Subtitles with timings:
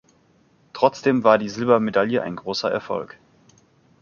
[0.73, 3.19] Trotzdem war die Silbermedaille ein großer Erfolg.